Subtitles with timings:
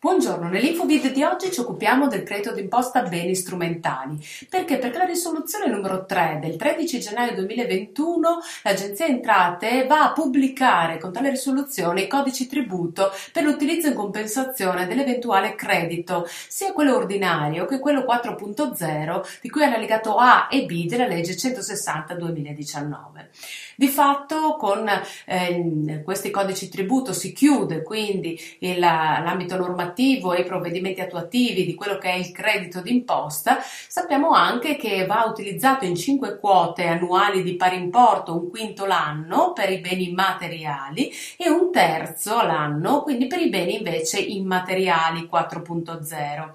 [0.00, 4.16] Buongiorno, nell'infovid di oggi ci occupiamo del credito d'imposta beni strumentali.
[4.48, 4.78] Perché?
[4.78, 11.12] Perché la risoluzione numero 3 del 13 gennaio 2021 l'Agenzia Entrate va a pubblicare con
[11.12, 17.80] tale risoluzione i codici tributo per l'utilizzo in compensazione dell'eventuale credito, sia quello ordinario che
[17.80, 23.30] quello 4.0 di cui è l'allegato A e B della legge 160 2019.
[23.74, 24.88] Di fatto con
[25.24, 31.64] eh, questi codici tributo si chiude quindi il, l'ambito normativo normativo e i provvedimenti attuativi
[31.64, 36.84] di quello che è il credito d'imposta, sappiamo anche che va utilizzato in cinque quote
[36.84, 43.02] annuali di pari importo, un quinto l'anno per i beni materiali e un terzo l'anno,
[43.02, 46.50] quindi per i beni invece immateriali 4.0.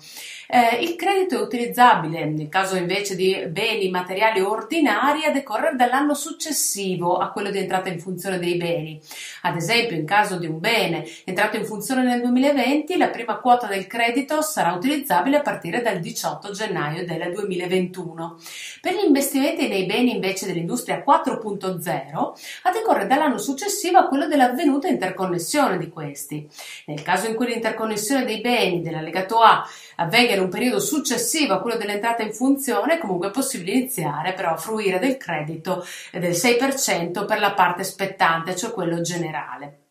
[0.48, 6.14] Eh, il credito è utilizzabile nel caso invece di beni materiali ordinari a decorrere dall'anno
[6.14, 9.02] successivo a quello di entrata in funzione dei beni.
[9.44, 13.68] Ad esempio, in caso di un bene entrato in funzione nel 2020, la prima quota
[13.68, 18.38] del credito sarà utilizzabile a partire dal 18 gennaio del 2021.
[18.82, 22.16] Per gli investimenti nei beni invece dell'industria 4.0,
[22.64, 26.48] a decorrere dall'anno successivo a quello dell'avvenuta interconnessione di questi.
[26.88, 31.62] Nel caso in cui l'interconnessione dei beni dell'allegato A avvenga in un periodo successivo a
[31.62, 37.26] quello dell'entrata in funzione, comunque è possibile iniziare però a fruire del credito del 6%
[37.26, 39.83] per la parte spettante, cioè quello generale.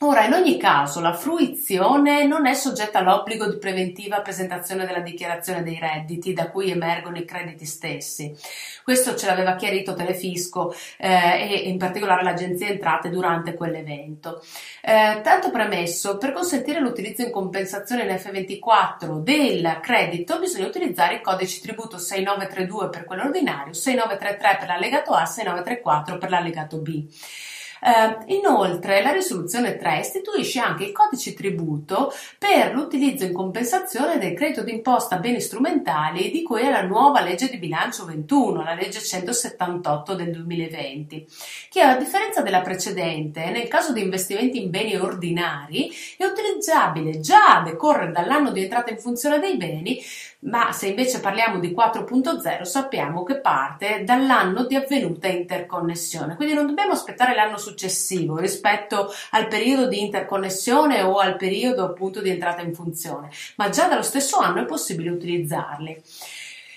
[0.00, 5.62] Ora, in ogni caso, la fruizione non è soggetta all'obbligo di preventiva presentazione della dichiarazione
[5.62, 8.36] dei redditi da cui emergono i crediti stessi.
[8.84, 14.42] Questo ce l'aveva chiarito Telefisco eh, e in particolare l'Agenzia Entrate durante quell'evento.
[14.82, 21.22] Eh, tanto premesso, per consentire l'utilizzo in compensazione in F24 del credito bisogna utilizzare i
[21.22, 27.06] codici tributo 6932 per quello ordinario, 6933 per l'allegato A, 6934 per l'allegato B.
[27.82, 34.34] Eh, inoltre la risoluzione 3 istituisce anche il codice tributo per l'utilizzo in compensazione del
[34.34, 39.00] credito d'imposta beni strumentali di cui è la nuova legge di bilancio 21, la legge
[39.00, 41.26] 178 del 2020,
[41.70, 47.58] che a differenza della precedente, nel caso di investimenti in beni ordinari, è utilizzabile già
[47.58, 50.02] a decorrere dall'anno di entrata in funzione dei beni,
[50.40, 56.66] ma se invece parliamo di 4.0 sappiamo che parte dall'anno di avvenuta interconnessione, quindi non
[56.66, 62.62] dobbiamo aspettare l'anno successivo rispetto al periodo di interconnessione o al periodo appunto di entrata
[62.62, 66.02] in funzione, ma già dallo stesso anno è possibile utilizzarli.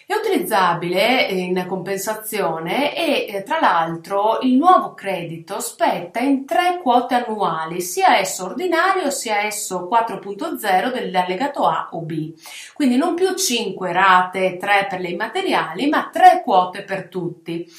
[0.10, 7.14] È utilizzabile in compensazione e eh, tra l'altro il nuovo credito spetta in tre quote
[7.14, 12.34] annuali, sia esso ordinario sia esso 4.0 dell'allegato A o B.
[12.74, 17.72] Quindi non più 5 rate, 3 per le immateriali, ma 3 quote per tutti.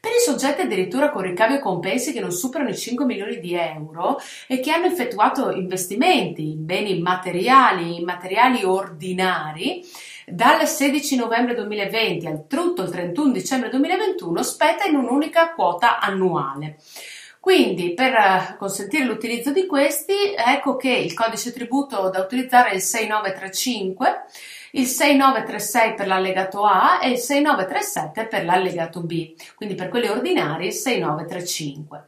[0.00, 3.54] Per i soggetti addirittura con ricavi e compensi che non superano i 5 milioni di
[3.54, 9.84] euro e che hanno effettuato investimenti in beni materiali, immateriali ordinari,
[10.26, 16.78] dal 16 novembre 2020 al tutto il 31 dicembre 2021 spetta in un'unica quota annuale.
[17.46, 22.74] Quindi per eh, consentire l'utilizzo di questi, ecco che il codice tributo da utilizzare è
[22.74, 24.24] il 6935,
[24.76, 30.66] il 6936 per l'allegato A e il 6937 per l'allegato B, quindi per quelli ordinari
[30.66, 32.04] il 6935.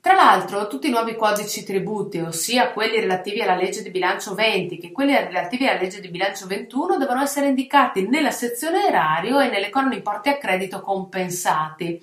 [0.00, 4.78] Tra l'altro, tutti i nuovi codici tributi, ossia quelli relativi alla legge di bilancio 20
[4.78, 9.48] che quelli relativi alla legge di bilancio 21, devono essere indicati nella sezione erario e
[9.48, 12.00] nelle colonne importi a credito compensati.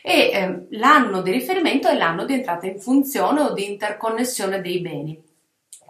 [0.00, 4.80] E eh, l'anno di riferimento è l'anno di entrata in funzione o di interconnessione dei
[4.80, 5.31] beni.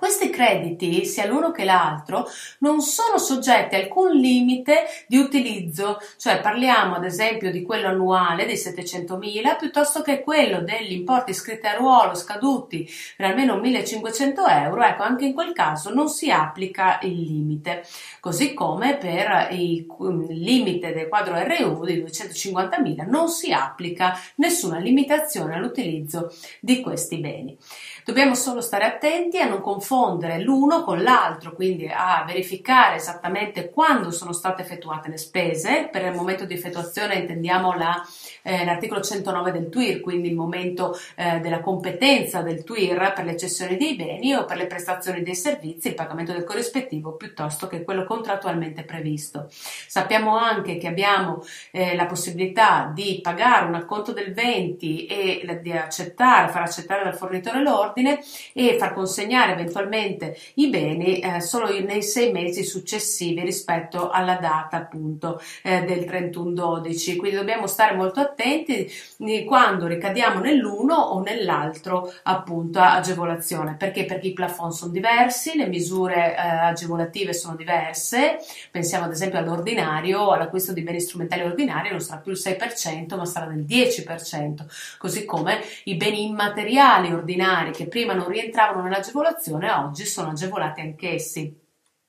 [0.02, 2.26] Questi crediti, sia l'uno che l'altro,
[2.58, 8.44] non sono soggetti a alcun limite di utilizzo, cioè parliamo ad esempio di quello annuale
[8.44, 12.84] dei 700.000 piuttosto che quello degli importi iscritti a ruolo scaduti
[13.16, 17.86] per almeno 1.500 euro, ecco anche in quel caso non si applica il limite,
[18.18, 19.86] così come per il
[20.30, 27.56] limite del quadro RU di 250.000 non si applica nessuna limitazione all'utilizzo di questi beni.
[28.04, 34.10] Dobbiamo solo stare attenti a non confondere l'uno con l'altro, quindi a verificare esattamente quando
[34.10, 35.88] sono state effettuate le spese.
[35.90, 38.02] Per il momento di effettuazione intendiamo la,
[38.42, 43.36] eh, l'articolo 109 del TUIR, quindi il momento eh, della competenza del TUIR per le
[43.36, 47.84] cessioni dei beni o per le prestazioni dei servizi, il pagamento del corrispettivo piuttosto che
[47.84, 49.46] quello contrattualmente previsto.
[49.48, 55.70] Sappiamo anche che abbiamo eh, la possibilità di pagare un acconto del 20 e di
[55.70, 58.20] accettare, far accettare dal fornitore l'ordine ordine
[58.52, 64.78] e far consegnare eventualmente i beni eh, solo nei sei mesi successivi rispetto alla data
[64.78, 67.16] appunto eh, del 31-12.
[67.16, 68.90] Quindi dobbiamo stare molto attenti
[69.46, 73.76] quando ricadiamo nell'uno o nell'altro appunto agevolazione.
[73.78, 74.04] Perché?
[74.04, 78.38] Perché i plafond sono diversi, le misure eh, agevolative sono diverse.
[78.70, 83.24] Pensiamo ad esempio all'ordinario, all'acquisto di beni strumentali ordinari non sarà più il 6% ma
[83.26, 90.04] sarà del 10%, così come i beni immateriali ordinari che prima non rientravano nell'agevolazione oggi
[90.04, 91.61] sono agevolati anch'essi.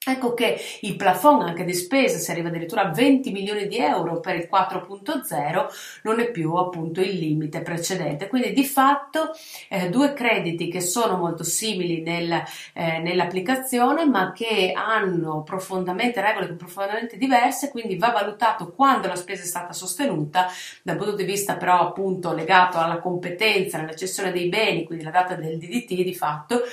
[0.06, 4.20] Ecco che il plafond anche di spesa si arriva addirittura a 20 milioni di euro
[4.20, 5.68] per il 4.0
[6.04, 8.28] non è più appunto il limite precedente.
[8.28, 9.32] Quindi di fatto
[9.70, 16.52] eh, due crediti che sono molto simili nel, eh, nell'applicazione ma che hanno profondamente regole
[16.54, 20.48] profondamente diverse, quindi va valutato quando la spesa è stata sostenuta
[20.82, 25.12] dal punto di vista però appunto legato alla competenza nella cessione dei beni, quindi la
[25.12, 26.64] data del DDT di fatto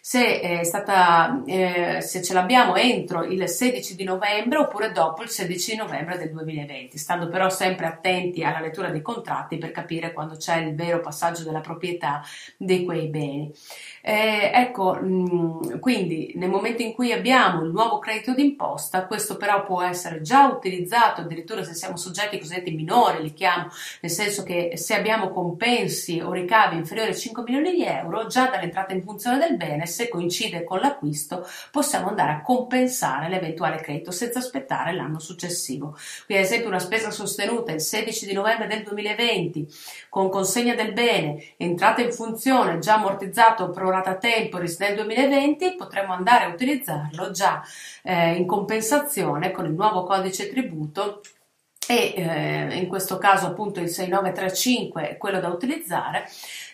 [0.00, 5.28] se, è stata, eh, se ce l'abbiamo entro il 16 di novembre oppure dopo il
[5.28, 10.12] 16 di novembre del 2020, stando però sempre attenti alla lettura dei contratti per capire
[10.12, 12.22] quando c'è il vero passaggio della proprietà
[12.56, 13.52] di quei beni.
[14.02, 19.36] Eh, ecco, mh, mm, quindi nel momento in cui abbiamo il nuovo credito d'imposta, questo
[19.36, 23.68] però può essere già utilizzato addirittura se siamo soggetti cosiddetti minori, li chiamo,
[24.00, 28.46] nel senso che se abbiamo compensi o ricavi inferiori a 5 milioni di euro, già
[28.48, 34.10] dall'entrata in funzione del bene, se coincide con l'acquisto, possiamo andare a compensare l'eventuale credito
[34.12, 35.96] senza aspettare l'anno successivo.
[36.26, 39.66] Quindi, ad esempio, una spesa sostenuta il 16 di novembre del 2020
[40.08, 46.12] con consegna del bene, entrata in funzione, già ammortizzato pro rata temporis nel 2020, potremo
[46.12, 47.62] andare a utilizzarlo già
[48.02, 51.20] eh, in compensazione con il nuovo codice tributo
[51.90, 56.28] e eh, in questo caso appunto il 6935 è quello da utilizzare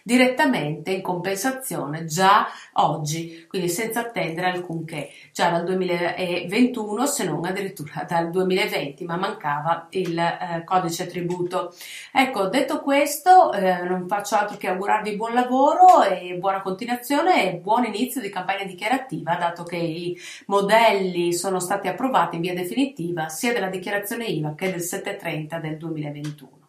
[0.06, 8.04] direttamente in compensazione già oggi, quindi senza attendere alcunché, già dal 2021 se non addirittura
[8.06, 11.74] dal 2020, ma mancava il eh, codice tributo.
[12.12, 17.56] Ecco, detto questo, eh, non faccio altro che augurarvi buon lavoro e buona continuazione e
[17.56, 23.30] buon inizio di campagna dichiarativa, dato che i modelli sono stati approvati in via definitiva
[23.30, 26.63] sia della dichiarazione IVA che del 730 del 2021.